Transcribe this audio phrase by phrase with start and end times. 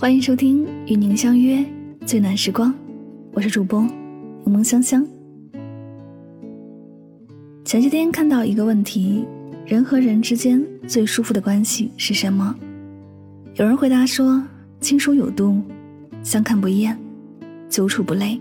[0.00, 1.58] 欢迎收听《与您相约
[2.06, 2.70] 最暖时光》，
[3.32, 3.82] 我是主播
[4.44, 5.04] 柠檬香香。
[7.64, 9.24] 前几天看到一个问题：
[9.66, 12.54] 人和人之间最舒服的关系是什么？
[13.56, 14.40] 有人回答说：
[14.80, 15.60] 亲疏有度，
[16.22, 16.96] 相看不厌，
[17.68, 18.40] 久处不累。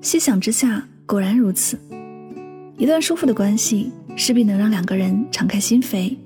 [0.00, 1.78] 细想之下，果然如此。
[2.78, 6.16] 一段舒服的关系，势必能让两个人敞开心扉，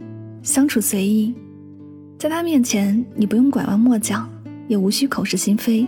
[0.44, 1.34] 相处随意。
[2.18, 4.26] 在他面前，你不用拐弯抹角，
[4.66, 5.86] 也无需口是心非，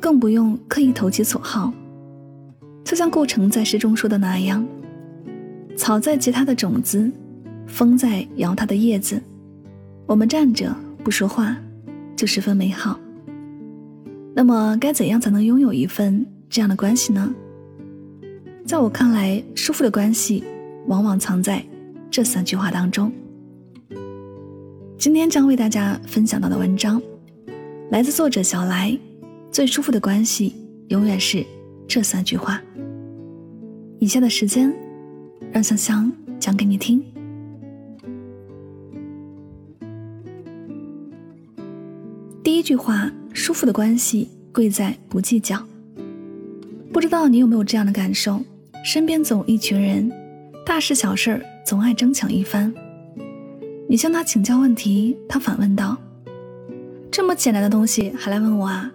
[0.00, 1.72] 更不用刻意投其所好。
[2.84, 4.66] 就像顾城在诗中说的那样
[5.76, 7.10] ：“草在结它的种子，
[7.66, 9.22] 风在摇它的叶子，
[10.06, 11.56] 我们站着不说话，
[12.16, 12.98] 就十分美好。”
[14.34, 17.32] 那么，该怎样才能拥有一份这样的关系呢？
[18.66, 20.42] 在我看来，舒服的关系
[20.86, 21.64] 往往藏在
[22.10, 23.12] 这三句话当中。
[25.04, 26.98] 今天将为大家分享到的文章，
[27.90, 28.98] 来自作者小来。
[29.52, 30.54] 最舒服的关系，
[30.88, 31.44] 永远是
[31.86, 32.58] 这三句话。
[33.98, 34.74] 以下的时间，
[35.52, 36.10] 让香香
[36.40, 37.04] 讲给你听。
[42.42, 45.62] 第一句话，舒服的关系贵在不计较。
[46.94, 48.40] 不知道你有没有这样的感受？
[48.82, 50.10] 身边总一群人，
[50.64, 52.72] 大事小事总爱争抢一番。
[53.86, 55.96] 你向他请教问题，他反问道
[57.12, 58.90] ：“这么简单的东西还来问我啊？”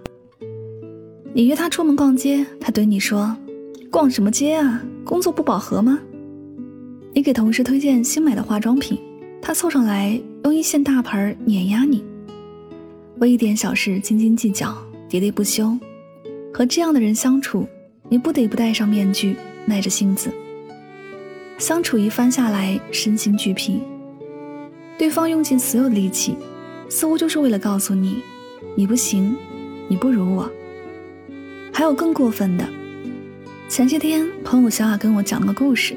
[1.31, 3.35] 你约他出门逛街，他怼你说
[3.91, 4.83] ：“逛什么街啊？
[5.05, 5.99] 工作不饱和吗？”
[7.13, 8.99] 你给同事推荐新买的化妆品，
[9.41, 12.03] 他凑上来用一线大牌碾压你。
[13.19, 14.75] 为一点小事斤斤计较，
[15.09, 15.77] 喋喋不休，
[16.53, 17.67] 和这样的人相处，
[18.09, 20.31] 你不得不戴上面具，耐着性子。
[21.57, 23.81] 相处一番下来，身心俱疲。
[24.99, 26.35] 对方用尽所有的力气，
[26.89, 28.21] 似乎就是为了告诉你，
[28.75, 29.33] 你不行，
[29.87, 30.51] 你不如我。
[31.71, 32.67] 还有更过分的，
[33.69, 35.95] 前些天朋友小雅跟我讲了个故事，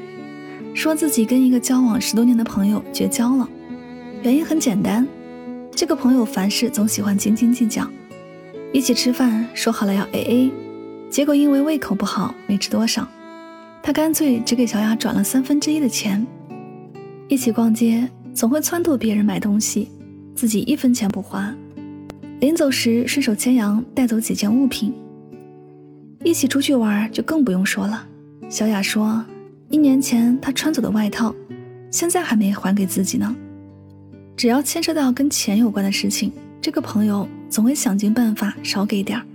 [0.73, 3.49] 说自己跟一个交往十多年的朋友绝交了，
[4.21, 5.05] 原因很简单，
[5.75, 7.85] 这个朋友凡事总喜欢斤斤计较，
[8.71, 10.51] 一起吃饭说好了要 A A，
[11.09, 13.05] 结果因为胃口不好没吃多少，
[13.81, 16.25] 他干脆只给小雅转了三分之一的钱，
[17.27, 18.09] 一起逛街。
[18.33, 19.89] 总会撺掇别人买东西，
[20.35, 21.53] 自己一分钱不花。
[22.39, 24.93] 临走时顺手牵羊带走几件物品。
[26.23, 28.05] 一起出去玩就更不用说了。
[28.49, 29.23] 小雅说，
[29.69, 31.33] 一年前她穿走的外套，
[31.91, 33.35] 现在还没还给自己呢。
[34.35, 39.25] 只要牵涉到跟钱有关的事情，这个朋友总会想尽办法少给点儿。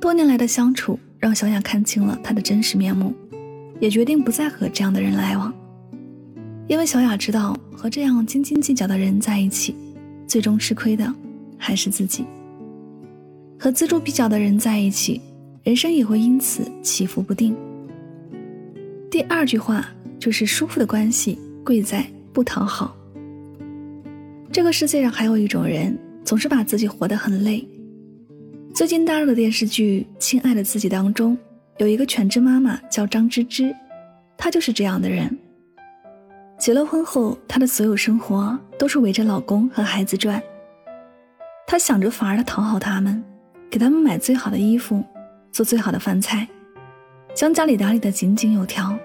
[0.00, 3.14] 多年来的相处让小雅看清了他的真实面目，
[3.80, 5.54] 也决定不再和这样的人来往。
[6.68, 9.74] 因为小雅知道，和这样斤斤计较的人在一起，
[10.26, 11.12] 最终吃亏的
[11.56, 12.26] 还是自己。
[13.58, 15.18] 和锱铢必较的人在一起，
[15.64, 17.56] 人生也会因此起伏不定。
[19.10, 19.88] 第二句话
[20.20, 22.94] 就是舒服的关系贵在不讨好。
[24.52, 27.66] 这个世界上还有一种人，总是把自己活得很累。
[28.74, 31.36] 最近大热的电视剧《亲爱的自己》当中，
[31.78, 33.74] 有一个全职妈妈叫张芝芝，
[34.36, 35.34] 她就是这样的人。
[36.58, 40.42] 结了婚后，她的所有生活都是围着老公和孩子转。
[41.66, 43.22] 她想着法儿的讨好他们，
[43.70, 45.04] 给他们买最好的衣服，
[45.52, 46.48] 做最好的饭菜，
[47.34, 48.98] 将家里打理得井井有条，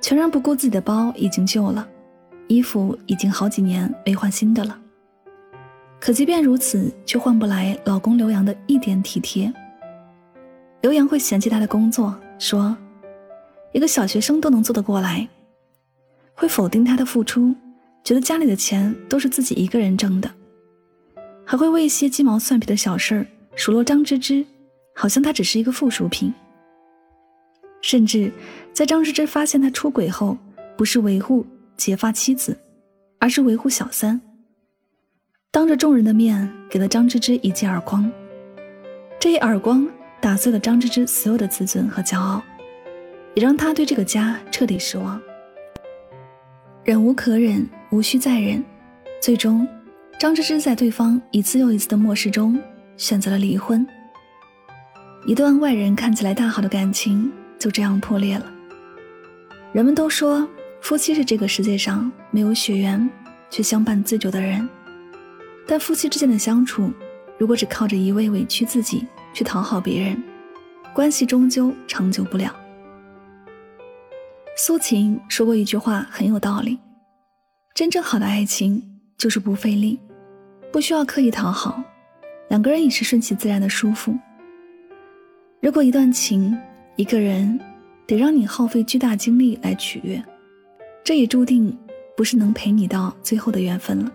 [0.00, 1.86] 全然不顾自己的包已经旧了，
[2.46, 4.78] 衣服已经好几年没换新的了。
[5.98, 9.52] 可即便如此，却换不来老公刘洋的一点体贴。
[10.82, 12.76] 刘洋会嫌弃她的工作，说
[13.72, 15.28] ：“一个小学生都能做得过来。”
[16.40, 17.52] 会否定他的付出，
[18.04, 20.30] 觉得家里的钱都是自己一个人挣的，
[21.44, 23.26] 还会为一些鸡毛蒜皮的小事儿
[23.56, 24.46] 数落张芝芝，
[24.94, 26.32] 好像她只是一个附属品。
[27.82, 28.32] 甚至
[28.72, 30.38] 在张芝芝发现他出轨后，
[30.76, 31.44] 不是维护
[31.76, 32.56] 结发妻子，
[33.18, 34.20] 而是维护小三，
[35.50, 38.08] 当着众人的面给了张芝芝一记耳光，
[39.18, 39.84] 这一耳光
[40.20, 42.40] 打碎了张芝芝所有的自尊和骄傲，
[43.34, 45.20] 也让她对这个家彻底失望。
[46.88, 48.64] 忍无可忍，无需再忍。
[49.20, 49.68] 最终，
[50.18, 52.58] 张芝芝在对方一次又一次的漠视中，
[52.96, 53.86] 选择了离婚。
[55.26, 58.50] 一段外人看起来大好的感情就这样破裂了。
[59.74, 60.48] 人们都说，
[60.80, 63.06] 夫妻是这个世界上没有血缘
[63.50, 64.66] 却相伴最久的人。
[65.66, 66.90] 但夫妻之间的相处，
[67.36, 70.24] 如果只靠着一味委屈自己去讨好别人，
[70.94, 72.50] 关系终究长久不了。
[74.60, 76.76] 苏秦说过一句话很有道理：
[77.76, 78.82] 真正好的爱情
[79.16, 79.96] 就是不费力。
[80.72, 81.80] 不需要刻意讨好，
[82.48, 84.12] 两个人也是顺其自然的舒服。
[85.62, 86.58] 如果一段情，
[86.96, 87.56] 一个人
[88.04, 90.20] 得让你耗费巨大精力来取悦，
[91.04, 91.78] 这也注定
[92.16, 94.12] 不是能陪你到最后的缘分了。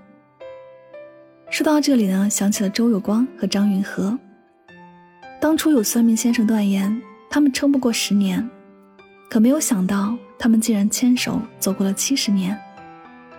[1.50, 4.20] 说到这里呢，想起了周有光和张允和。
[5.40, 8.48] 当初有算命先生断言他们撑不过十年，
[9.30, 12.54] 可没有想到他们竟然牵手走过了七十年，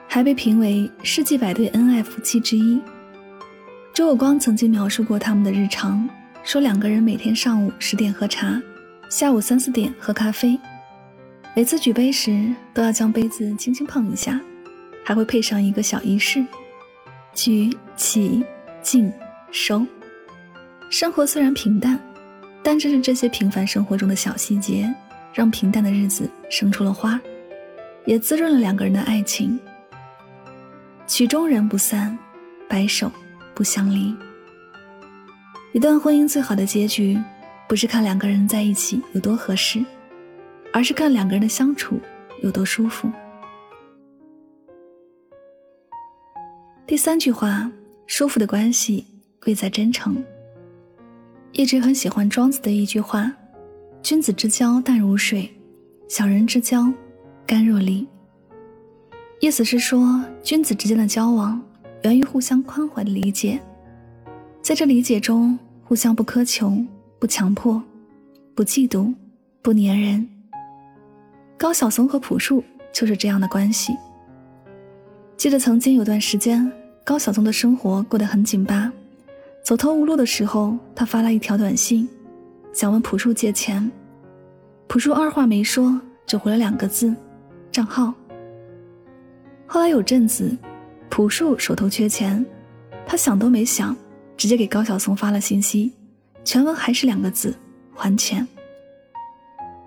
[0.08, 2.80] 还被评为世纪百对恩爱夫妻之一。
[3.92, 6.08] 周有光曾经描述过他们的日常，
[6.42, 8.58] 说两个人每天上午十点喝茶，
[9.10, 10.58] 下午三四点喝咖啡，
[11.54, 14.40] 每次举杯时都要将杯子轻轻碰一下，
[15.04, 16.42] 还会配上一个小仪式。
[17.34, 18.42] 举起
[18.80, 19.12] 敬
[19.52, 19.86] 收，
[20.88, 22.00] 生活虽然平淡，
[22.62, 24.90] 但正是这些平凡生活中的小细节，
[25.34, 27.20] 让平淡的日子生出了花，
[28.06, 29.58] 也滋润了两个人的爱情。
[31.06, 32.16] 曲终人不散，
[32.68, 33.10] 白首
[33.54, 34.14] 不相离。
[35.72, 37.20] 一段婚姻最好的结局，
[37.68, 39.84] 不是看两个人在一起有多合适，
[40.72, 42.00] 而是看两个人的相处
[42.42, 43.10] 有多舒服。
[46.86, 47.68] 第三句话，
[48.06, 49.04] 舒服的关系
[49.40, 50.22] 贵在真诚。
[51.52, 53.30] 一直很喜欢庄子的一句话
[54.04, 55.50] ：“君子之交淡如水，
[56.10, 56.92] 小人之交
[57.46, 58.06] 甘若醴。”
[59.40, 61.58] 意思是说，君子之间的交往
[62.02, 63.58] 源于互相宽怀的理解，
[64.60, 66.84] 在这理解中，互相不苛求、
[67.18, 67.82] 不强迫、
[68.54, 69.10] 不嫉妒、
[69.62, 70.28] 不粘人。
[71.56, 72.62] 高晓松和朴树
[72.92, 73.96] 就是这样的关系。
[75.38, 76.70] 记得曾经有段时间，
[77.04, 78.92] 高晓松的生活过得很紧巴，
[79.62, 82.06] 走投无路的时候，他发了一条短信，
[82.74, 83.90] 想问朴树借钱。
[84.88, 87.14] 朴树二话没说，只回了两个字
[87.70, 88.12] ：“账号。”
[89.64, 90.54] 后来有阵子，
[91.08, 92.44] 朴树手头缺钱，
[93.06, 93.96] 他想都没想，
[94.36, 95.92] 直接给高晓松发了信息，
[96.44, 97.56] 全文还是两个字
[97.94, 98.46] ：“还钱。”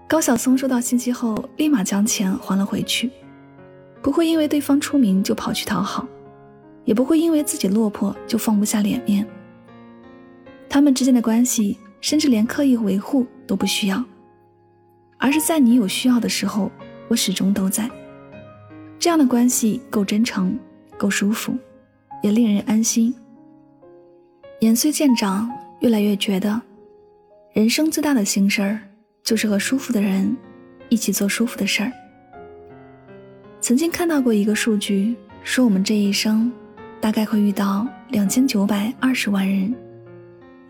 [0.08, 3.12] 高晓松收到信息后，立马将钱还了回去。
[4.02, 6.08] 不会因为对方出名就跑去讨好，
[6.86, 9.28] 也不会因为自己落魄就放不下脸面。
[10.70, 14.04] 他们之间的关系，甚至连刻意维护都不需要，
[15.18, 16.72] 而是在你有需要的时候，
[17.08, 17.90] 我始终都在。
[19.00, 20.58] 这样的关系够真诚，
[20.98, 21.56] 够舒服，
[22.24, 23.14] 也令人安心。
[24.60, 25.52] 年岁渐长，
[25.82, 26.60] 越来越觉得，
[27.54, 28.80] 人生最大的幸事儿，
[29.24, 30.36] 就是和舒服的人
[30.90, 31.92] 一起做舒服的事儿。
[33.62, 36.52] 曾经看到过一个数据，说我们这一生
[37.00, 39.74] 大概会遇到两千九百二十万人，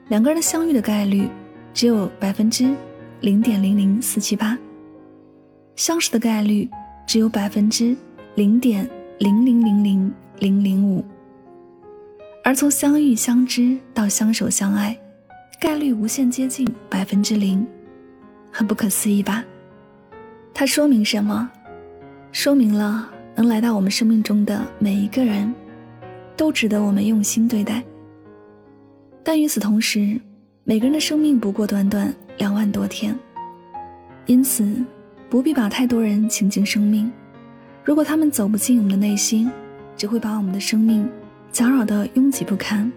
[0.10, 1.28] 两个人的相遇的概率
[1.74, 2.74] 只有百分之
[3.20, 4.58] 零点零零四七八，
[5.76, 6.70] 相识的概率
[7.06, 7.96] 只有百分之
[8.36, 8.90] 零点
[9.20, 11.04] 零零零零零零五，
[12.44, 14.98] 而从相遇相知到相守相爱，
[15.60, 17.68] 概率无限接近百分之零，
[18.50, 19.44] 很不可思议吧？
[20.54, 21.50] 它说明什么？
[22.32, 25.54] 说明了能来到我们生命中的每一个人，
[26.38, 27.84] 都值得我们用心对待。
[29.28, 30.18] 但与此同时，
[30.64, 33.14] 每个人的生命不过短短两万多天，
[34.26, 34.82] 因此
[35.30, 37.12] 不必把太多人请进生命。
[37.84, 39.52] 如果他们走不进我们的内心，
[39.98, 41.06] 只会把我们的生命
[41.52, 42.90] 搅扰得拥挤不堪。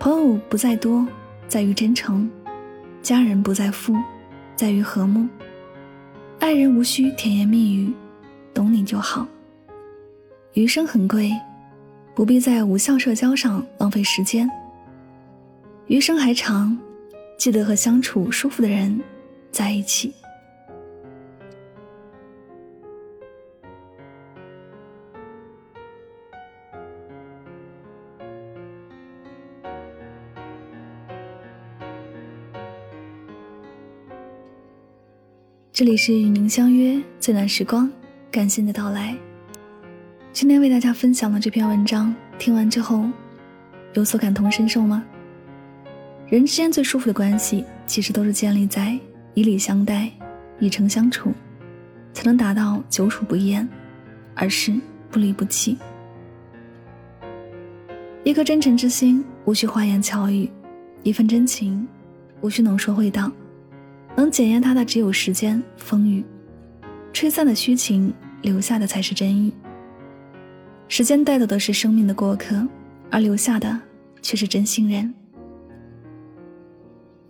[0.00, 1.06] 朋友不在多，
[1.46, 2.28] 在于真诚；
[3.00, 3.94] 家人不在富，
[4.56, 5.28] 在于和睦；
[6.40, 7.94] 爱人无需甜言蜜语。
[8.52, 9.24] 懂你就好。
[10.54, 11.30] 余生很贵，
[12.16, 14.50] 不必在无效社交上浪费时间。
[15.86, 16.76] 余生还长，
[17.36, 18.98] 记得和相处舒服的人
[19.50, 20.14] 在一起。
[35.70, 37.90] 这里是与您相约最暖时光。
[38.30, 39.14] 感谢你的到来。
[40.32, 43.04] 今天为大家分享的这篇文章，听完之后
[43.92, 45.04] 有所感同身受吗？
[46.28, 48.98] 人之间最舒服的关系，其实都是建立在
[49.34, 50.10] 以礼相待、
[50.58, 51.32] 以诚相处，
[52.12, 53.68] 才能达到久处不厌，
[54.34, 54.74] 而是
[55.10, 55.78] 不离不弃。
[58.24, 60.48] 一颗真诚之心，无需花言巧语；
[61.02, 61.86] 一份真情，
[62.40, 63.30] 无需浓说会道。
[64.16, 66.24] 能检验它的，只有时间、风雨。
[67.12, 68.12] 吹散的虚情。
[68.44, 69.50] 留下的才是真意。
[70.86, 72.62] 时间带走的是生命的过客，
[73.10, 73.80] 而留下的
[74.20, 75.14] 却是真心人。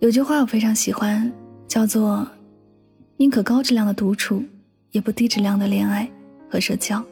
[0.05, 1.33] 有句话我非常喜欢，
[1.67, 2.27] 叫做
[3.17, 4.43] “宁可高质量的独处，
[4.91, 6.07] 也不低质量的恋爱
[6.47, 7.03] 和社交”。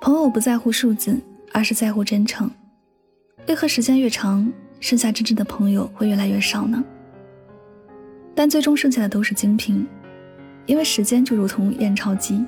[0.00, 1.20] 朋友不在乎数字，
[1.52, 2.48] 而是在乎真诚；
[3.48, 6.80] 为何时间越长，剩下真正的朋友会越来越少呢？
[8.36, 9.84] 但最终剩下的都是精品，
[10.66, 12.44] 因为时间就如同验钞机，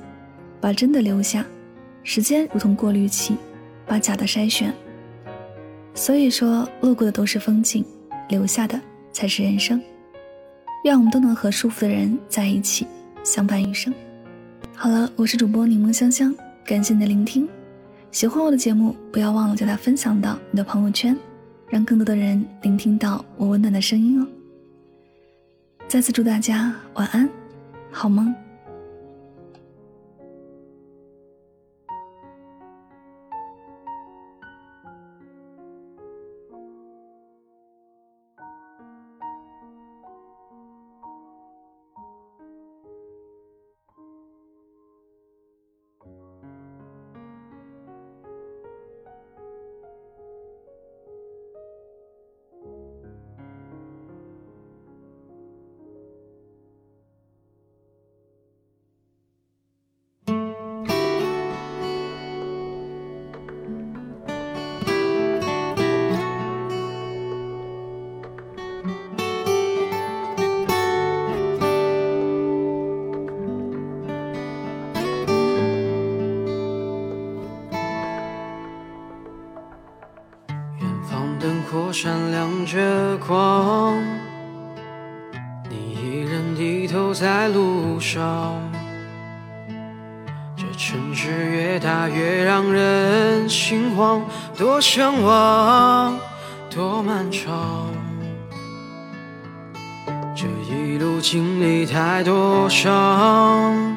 [0.61, 1.43] 把真的留下；
[2.01, 3.35] 时间如同过滤器，
[3.85, 4.73] 把假的筛选。
[5.93, 7.83] 所以说，路过的都是风景，
[8.29, 8.79] 留下的
[9.13, 9.81] 才是人生。
[10.83, 12.85] 愿我们都能和舒服的人在一起，
[13.23, 13.93] 相伴余生。
[14.75, 17.47] 好了，我是主播柠檬香香，感谢你的聆听。
[18.11, 21.17] 喜欢我的节目，不要忘了将它分享到你的朋友圈，
[21.69, 24.27] 让更多的人聆听到我温暖的声音哦。
[25.87, 27.29] 再次祝大家晚安，
[27.91, 28.35] 好梦。
[82.03, 83.97] 闪亮着光，
[85.69, 88.59] 你依然低头在路上。
[90.53, 94.21] 这城市越大越让人心慌，
[94.57, 96.19] 多向往，
[96.69, 97.87] 多漫长。
[100.35, 103.95] 这一路经历太多伤，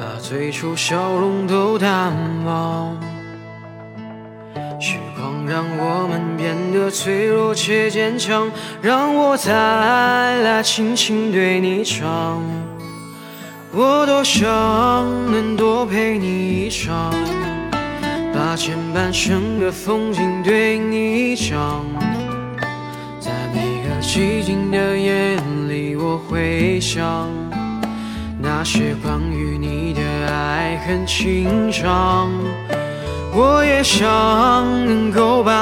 [0.00, 2.14] 把最初笑容都淡
[2.46, 2.96] 忘。
[4.80, 6.31] 时光让我们
[6.92, 8.50] 脆弱且坚强，
[8.82, 9.52] 让我再
[10.42, 12.42] 来轻轻对你唱。
[13.74, 14.44] 我多想
[15.32, 17.10] 能多陪你一场，
[18.34, 21.82] 把前半生的风景对你讲。
[23.18, 25.36] 在每个寂静的夜
[25.68, 27.30] 里，我会想
[28.38, 32.30] 那些关于你的爱恨情长。
[33.34, 34.04] 我也想
[34.84, 35.61] 能够把